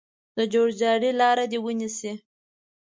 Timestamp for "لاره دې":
1.19-1.59